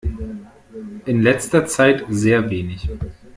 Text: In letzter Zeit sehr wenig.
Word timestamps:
In 1.05 1.21
letzter 1.21 1.67
Zeit 1.67 2.05
sehr 2.09 2.49
wenig. 2.49 2.89